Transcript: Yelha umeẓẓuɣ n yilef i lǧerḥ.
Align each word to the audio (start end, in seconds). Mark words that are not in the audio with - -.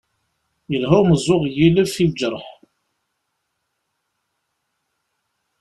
Yelha 0.71 0.97
umeẓẓuɣ 1.01 1.41
n 1.45 1.51
yilef 1.57 1.93
i 2.03 2.05
lǧerḥ. 2.09 2.45